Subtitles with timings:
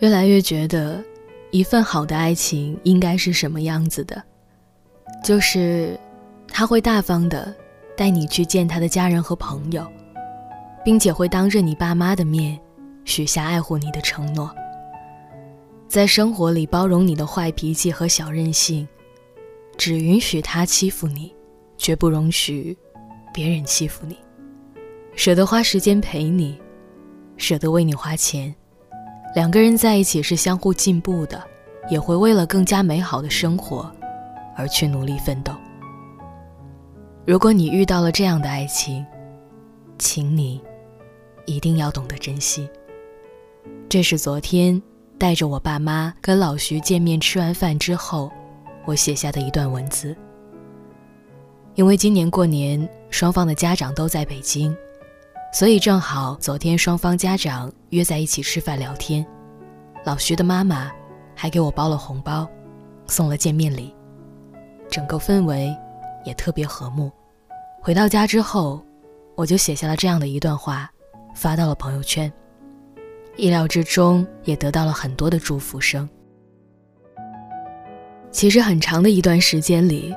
[0.00, 1.02] 越来越觉得，
[1.50, 4.22] 一份好的爱情应该是什么样子的？
[5.22, 5.98] 就是
[6.48, 7.54] 他会大方的
[7.96, 9.86] 带你去见他的家人和朋友，
[10.84, 12.58] 并且会当着你爸妈的面
[13.04, 14.50] 许下爱护你的承诺，
[15.88, 18.86] 在生活里包容你的坏脾气和小任性，
[19.76, 21.32] 只允许他欺负你，
[21.78, 22.76] 绝不容许
[23.32, 24.18] 别人欺负你，
[25.14, 26.58] 舍得花时间陪你，
[27.36, 28.54] 舍得为你花钱。
[29.34, 31.42] 两个人在一起是相互进步的，
[31.90, 33.90] 也会为了更加美好的生活
[34.56, 35.52] 而去努力奋斗。
[37.26, 39.04] 如果你遇到了这样的爱情，
[39.98, 40.60] 请你
[41.46, 42.68] 一定要懂得珍惜。
[43.88, 44.80] 这是昨天
[45.18, 48.30] 带着我爸妈跟老徐见面吃完饭之后，
[48.84, 50.14] 我写下的一段文字。
[51.74, 54.76] 因为今年过年双方的家长都在北京。
[55.54, 59.24] 所以正好昨天双方家长约在一起吃饭聊天，
[60.04, 60.90] 老徐的妈妈
[61.32, 62.44] 还给我包了红包，
[63.06, 63.94] 送了见面礼，
[64.90, 65.72] 整个氛围
[66.24, 67.08] 也特别和睦。
[67.80, 68.84] 回到家之后，
[69.36, 70.90] 我就写下了这样的一段话，
[71.36, 72.30] 发到了朋友圈。
[73.36, 76.08] 意料之中，也得到了很多的祝福声。
[78.32, 80.12] 其实很长的一段时间里，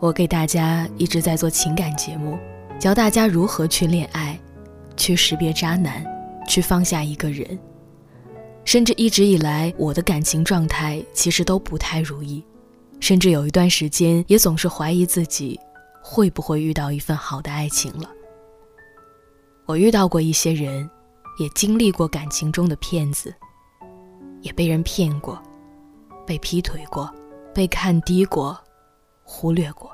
[0.00, 2.38] 我给大家一直在做情感节目，
[2.78, 4.38] 教大家如何去恋爱。
[4.96, 6.04] 去识别渣男，
[6.48, 7.58] 去放下一个人，
[8.64, 12.44] 甚至一直以来我的感情状态其实都不太如意，
[13.00, 15.58] 甚至有一段时间也总是怀疑自己
[16.02, 18.10] 会不会遇到一份好的爱情了。
[19.66, 20.88] 我遇到过一些人，
[21.38, 23.34] 也经历过感情中的骗子，
[24.42, 25.40] 也被人骗过，
[26.24, 27.12] 被劈腿过，
[27.52, 28.56] 被看低过，
[29.24, 29.90] 忽略过，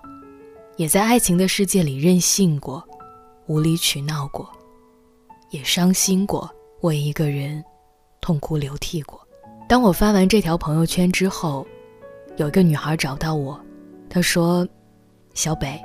[0.76, 2.86] 也在爱情的世界里任性过，
[3.46, 4.50] 无理取闹过。
[5.52, 6.50] 也伤心过，
[6.80, 7.62] 为一个人
[8.22, 9.20] 痛哭流涕过。
[9.68, 11.66] 当我发完这条朋友圈之后，
[12.36, 13.60] 有一个女孩找到我，
[14.08, 14.66] 她说
[15.34, 15.78] ：“小北，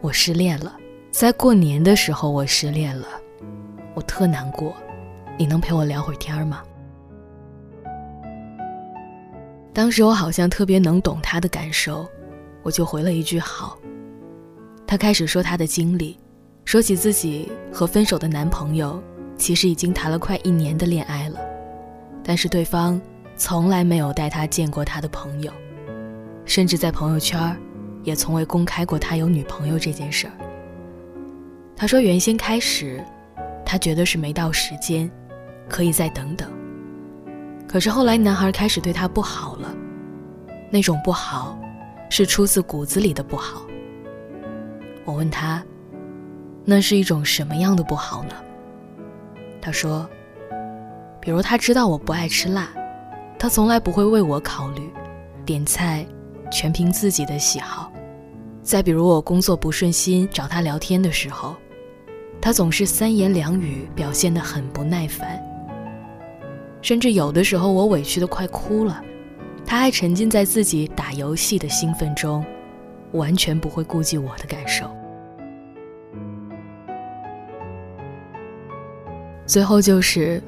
[0.00, 0.74] 我失恋了，
[1.10, 3.06] 在过年的时候我失恋了，
[3.94, 4.74] 我特难过，
[5.38, 6.62] 你能陪我聊会儿天吗？”
[9.74, 12.08] 当时我好像特别能懂她的感受，
[12.62, 13.78] 我就回了一句好。
[14.86, 16.18] 她开始说她的经历。
[16.66, 19.00] 说起自己和分手的男朋友，
[19.38, 21.38] 其实已经谈了快一年的恋爱了，
[22.24, 23.00] 但是对方
[23.36, 25.52] 从来没有带他见过他的朋友，
[26.44, 27.56] 甚至在朋友圈
[28.02, 30.32] 也从未公开过他有女朋友这件事儿。
[31.76, 33.00] 他说原先开始，
[33.64, 35.08] 他觉得是没到时间，
[35.68, 36.50] 可以再等等。
[37.68, 39.72] 可是后来男孩开始对他不好了，
[40.68, 41.56] 那种不好，
[42.10, 43.64] 是出自骨子里的不好。
[45.04, 45.64] 我问他。
[46.68, 48.34] 那是一种什么样的不好呢？
[49.62, 50.08] 他说
[51.22, 52.68] ：“比如他知道我不爱吃辣，
[53.38, 54.90] 他从来不会为我考虑，
[55.44, 56.04] 点菜
[56.50, 57.92] 全凭自己的喜好。
[58.64, 61.54] 再比如我工作不顺心找他聊天的时候，
[62.40, 65.40] 他总是三言两语表现得很不耐烦。
[66.82, 69.00] 甚至有的时候我委屈的快哭了，
[69.64, 72.44] 他还沉浸在自己打游戏的兴奋中，
[73.12, 74.90] 完全不会顾及我的感受。”
[79.46, 80.42] 最后就是，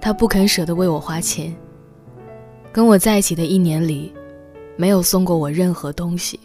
[0.00, 1.54] 他不肯舍得为我花钱。
[2.72, 4.12] 跟我在一起的一年里，
[4.76, 6.38] 没有送过我任何东西，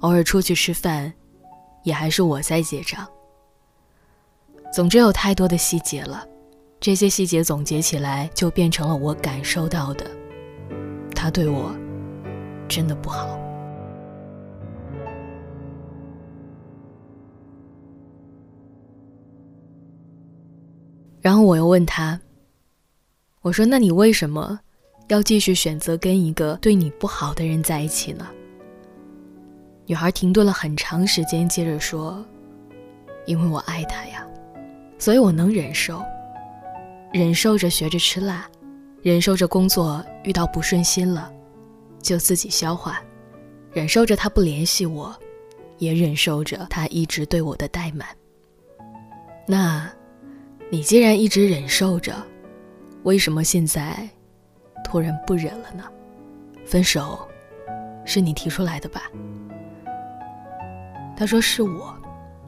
[0.00, 1.12] 偶尔出去吃饭，
[1.84, 3.06] 也还是我在结账。
[4.72, 6.26] 总之有太多的细节了，
[6.80, 10.04] 这些细节总结起来，就变成了我感受到的，
[11.14, 11.72] 他对我
[12.68, 13.38] 真的不好。
[21.24, 22.20] 然后我又问他
[23.40, 24.60] ：“我说，那你为什么
[25.08, 28.28] 要继续选择跟一个对你不好的人在一起呢？”
[29.88, 32.22] 女孩停顿了很长时间，接着说
[33.24, 34.22] ：“因为我爱他呀，
[34.98, 36.02] 所以我能忍受，
[37.10, 38.46] 忍受着学着吃辣，
[39.00, 41.32] 忍受着工作遇到不顺心了，
[42.02, 43.02] 就自己消化，
[43.72, 45.18] 忍受着他不联系我，
[45.78, 48.06] 也忍受着他一直对我的怠慢。
[49.46, 49.90] 那。”
[50.74, 52.12] 你既然一直忍受着，
[53.04, 53.96] 为什么现在
[54.84, 55.84] 突然不忍了呢？
[56.66, 57.16] 分手
[58.04, 59.02] 是你提出来的吧？
[61.16, 61.94] 他说是我，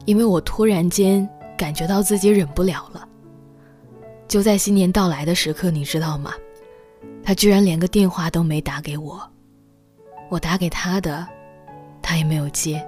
[0.03, 1.25] 因为我突然间
[1.57, 3.07] 感觉到自己忍不了了。
[4.27, 6.33] 就在新年到来的时刻，你知道吗？
[7.23, 9.21] 他居然连个电话都没打给我，
[10.27, 11.25] 我打给他的，
[12.01, 12.85] 他也没有接。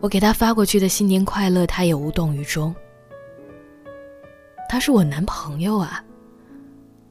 [0.00, 2.74] 我给他发过去的新年快乐，他也无动于衷。
[4.72, 6.02] 他是我男朋友啊，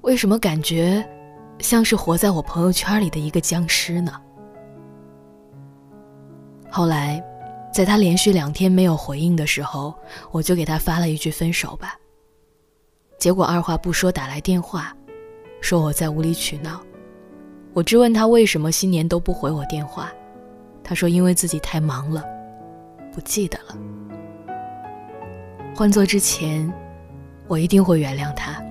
[0.01, 1.07] 为什么感觉
[1.59, 4.19] 像是活在我朋友圈里的一个僵尸呢？
[6.71, 7.23] 后来，
[7.71, 9.93] 在他连续两天没有回应的时候，
[10.31, 11.95] 我就给他发了一句分手吧。
[13.19, 14.91] 结果二话不说打来电话，
[15.61, 16.81] 说我在无理取闹。
[17.73, 20.11] 我质问他为什么新年都不回我电话，
[20.83, 22.25] 他说因为自己太忙了，
[23.13, 23.77] 不记得了。
[25.75, 26.67] 换做之前，
[27.51, 28.63] 我一定会原谅他。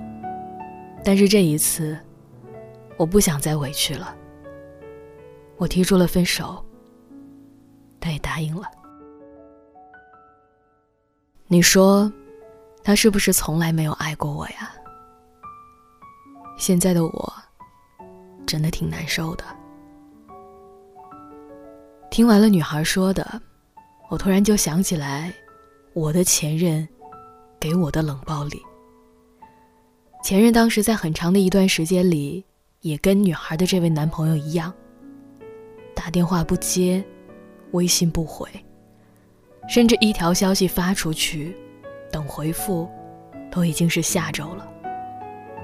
[1.05, 1.99] 但是这一次，
[2.97, 4.17] 我不想再委屈了。
[5.59, 6.65] 我提出了分手，
[8.01, 8.63] 他也答应了。
[11.47, 12.11] 你说，
[12.83, 14.73] 他是不是从来没有爱过我呀？
[16.57, 17.35] 现在的我，
[18.47, 19.45] 真的挺难受的。
[22.11, 23.43] 听完了女孩说的，
[24.09, 25.31] 我突然就想起来，
[25.93, 26.89] 我的前任
[27.61, 28.59] 给我的冷暴力。
[30.23, 32.45] 前任当时在很长的一段时间里，
[32.83, 34.73] 也跟女孩的这位男朋友一样，
[35.95, 37.03] 打电话不接，
[37.73, 38.49] 微信不回，
[39.69, 41.57] 甚至一条消息发出去，
[42.13, 42.89] 等回复，
[43.51, 44.69] 都已经是下周了。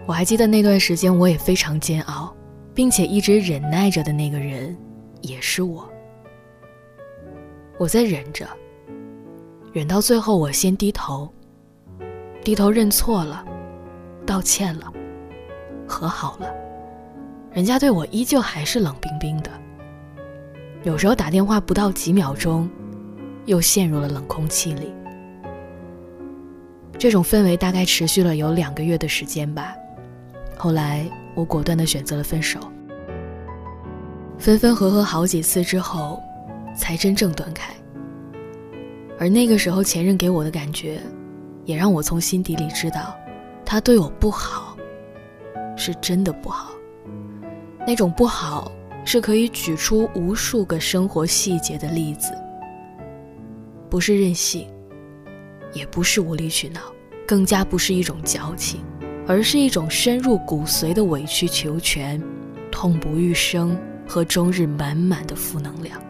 [0.07, 2.35] 我还记得那段时间，我也非常煎熬，
[2.75, 4.77] 并且一直忍耐着的那个人，
[5.21, 5.87] 也是我。
[7.79, 8.49] 我在忍着，
[9.73, 11.31] 忍到最后，我先低头，
[12.43, 13.45] 低头认错了。
[14.27, 14.93] 道歉了，
[15.87, 16.53] 和好了，
[17.53, 19.51] 人家对我依旧还是冷冰冰的。
[20.83, 22.69] 有时候打电话不到几秒钟，
[23.47, 24.93] 又陷入了冷空气里。
[26.99, 29.75] 这种氛围大概持续了有两个月的时间吧。
[30.57, 32.59] 后来我果断的选择了分手。
[34.39, 36.23] 分分合合好几次之后，
[36.75, 37.73] 才真正断开。
[39.19, 41.01] 而那个时候前任给我的感觉，
[41.65, 43.17] 也让我从心底里知道。
[43.67, 44.77] 他对我不好，
[45.77, 46.71] 是真的不好。
[47.85, 48.71] 那种不好
[49.05, 52.33] 是可以举出无数个生活细节的例子。
[53.91, 54.69] 不是任性，
[55.73, 56.81] 也不是无理取闹，
[57.27, 58.81] 更加不是一种矫情，
[59.27, 62.23] 而是一种深入骨髓的委曲求全、
[62.71, 63.77] 痛不欲生
[64.07, 66.01] 和终日满满的负能量。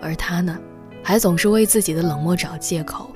[0.00, 0.58] 而他呢，
[1.02, 3.10] 还总是为自己的冷漠找借口。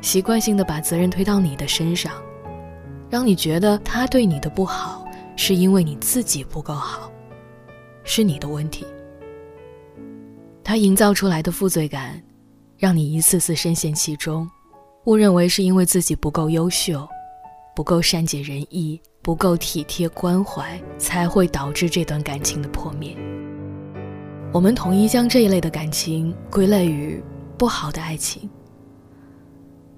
[0.00, 2.12] 习惯性的把责任推到你的身上，
[3.08, 5.04] 让你觉得他对你的不好
[5.36, 7.10] 是因为你自己不够好，
[8.04, 8.86] 是你的问题。
[10.64, 12.22] 他营造出来的负罪感，
[12.78, 14.48] 让你一次次深陷其中，
[15.04, 17.06] 误认为是因为自己不够优秀，
[17.74, 23.16] 不够善解人意，不够体贴关怀，才会导致这段感情的破灭。
[24.52, 27.22] 我们统一将这一类的感情归类于
[27.58, 28.48] 不好的爱情。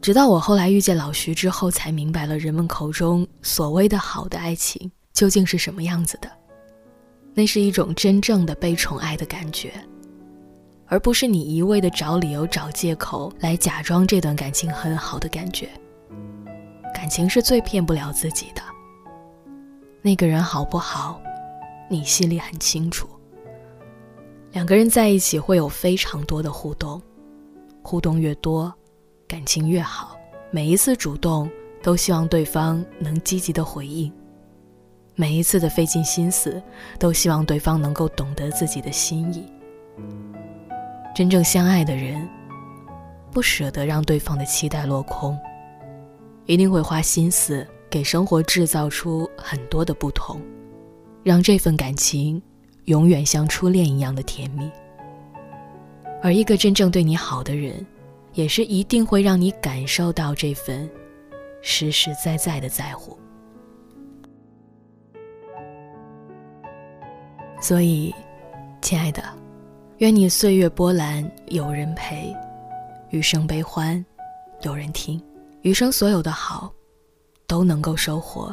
[0.03, 6.29] 直到我后来遇见老徐之后，才明白了人们口中所谓的好的爱情究竟是什么样子的。
[7.33, 9.73] 那是一种真正的被宠爱的感觉，
[10.87, 15.69] 而不是你一味的找理由、找借口来假装这段感情很好的感觉。
[16.93, 18.63] 感情是最骗不了自己的。
[20.03, 21.23] 那个人好不好，
[21.89, 23.09] 你心里很清楚。
[24.51, 27.01] 两个人在一起会有非常多的互动，
[27.83, 28.75] 互动越多。
[29.33, 30.15] 感情越好，
[30.51, 31.51] 每一次主动
[31.83, 34.13] 都希望对方能积极的回应，
[35.15, 36.63] 每一次的费尽心思
[36.99, 39.51] 都希望对方能够懂得自己的心意。
[41.15, 42.29] 真正相爱的人，
[43.31, 45.35] 不舍得让对方的期待落空，
[46.45, 50.43] 一定会花心思给生活制造出很多的不同，
[51.23, 52.41] 让这份感情
[52.85, 54.71] 永远像初恋一样的甜蜜。
[56.21, 57.83] 而一个真正对你好的人。
[58.35, 60.89] 也是一定会让你感受到这份
[61.61, 63.17] 实实在在的在乎。
[67.61, 68.13] 所以，
[68.81, 69.23] 亲爱的，
[69.99, 72.35] 愿你岁月波澜有人陪，
[73.11, 74.05] 余生悲欢
[74.63, 75.23] 有人听，
[75.61, 76.73] 余生所有的好
[77.47, 78.53] 都能够收获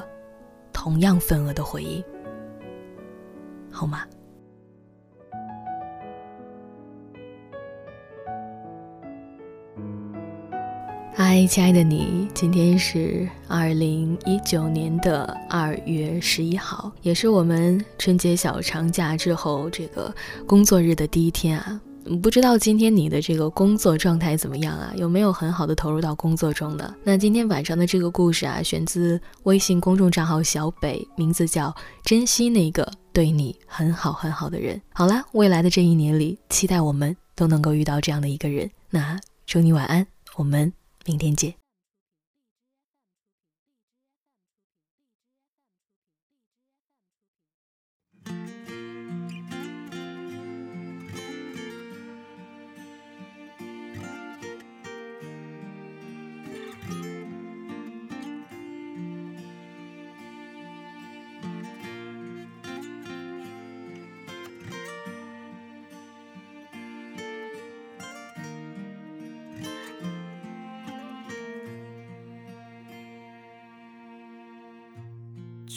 [0.71, 2.03] 同样份额的回应，
[3.71, 4.05] 好吗？
[11.21, 20.15] 嗨，亲爱的你，今天是二零一九年的二月十一号，也是我们春节小长假之后这个
[20.47, 21.81] 工作日的第一天啊。
[22.23, 24.93] 不知道今天你的这个工作状态怎么样啊？
[24.95, 26.95] 有没有很好的投入到工作中呢？
[27.03, 34.81] 那今天晚上的这个故事啊，选自微信公众账号小北，名字叫“珍惜那个对你很好很好的人”。
[34.95, 38.71] 好啦，未来的这一年里，期待我们都能够遇到这样的一个人。
[38.89, 40.07] 那祝你晚安，
[40.37, 40.71] 我们。
[41.05, 41.68] 明天见。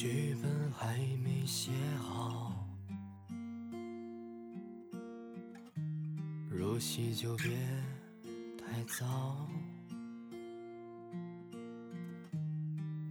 [0.02, 2.66] 剧本还没写好，
[6.50, 7.56] 入戏就别
[8.58, 9.46] 太早。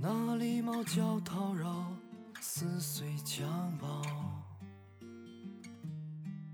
[0.02, 1.94] 那礼貌叫叨扰，
[2.42, 3.46] 撕碎襁
[3.80, 4.02] 褓。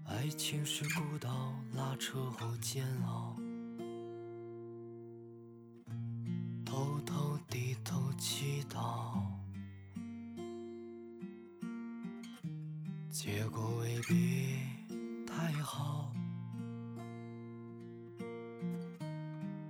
[0.06, 3.36] 爱情是孤岛，拉扯后煎熬。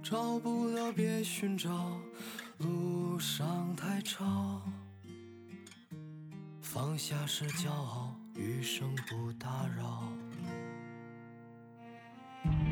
[0.09, 1.99] 找不到别寻找，
[2.59, 4.61] 路上太吵，
[6.61, 10.07] 放下是骄傲，余生不打扰。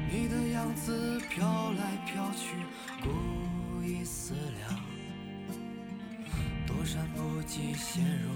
[0.10, 2.56] 你的样子飘来飘去，
[3.04, 4.80] 故意思量，
[6.65, 8.30] 躲闪不及陷入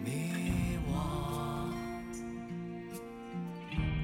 [0.00, 1.72] 迷惘。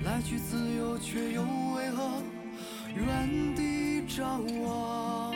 [0.02, 1.42] 来去自由，却又
[1.76, 2.20] 为何
[2.94, 5.34] 原地张望？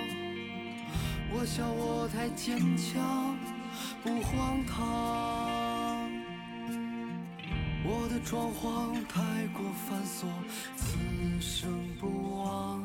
[1.34, 3.36] 我笑我太坚强，
[4.02, 6.10] 不荒唐。
[7.84, 10.26] 我的装潢太过繁琐，
[10.76, 10.96] 此
[11.40, 11.68] 生
[11.98, 12.82] 不忘。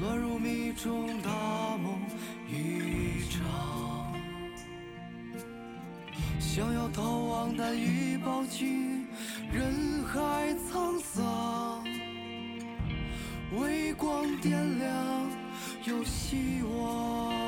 [0.00, 1.30] 乱入迷中，大
[1.78, 2.00] 梦
[2.48, 4.14] 一场。
[6.38, 9.06] 想要逃亡，难以抱紧。
[9.52, 11.75] 人海沧桑，
[13.52, 15.30] 微光点亮，
[15.84, 17.45] 有希望。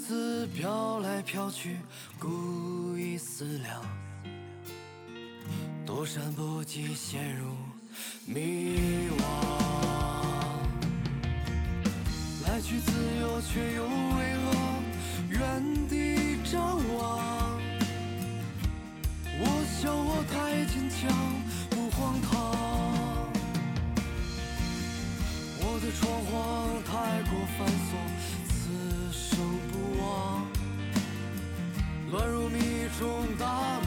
[0.00, 1.76] 子飘来飘去，
[2.18, 3.82] 故意思量，
[5.84, 7.52] 躲闪不及，陷入
[8.26, 9.22] 迷惘。
[12.46, 12.90] 来去自
[13.20, 14.46] 由，却又为何
[15.28, 17.60] 原地张望？
[19.38, 19.44] 我
[19.78, 21.08] 笑我太坚强，
[21.68, 22.30] 不荒唐。
[25.62, 26.32] 我的闯祸
[26.86, 27.90] 太过繁琐。
[33.00, 33.79] 迷中，大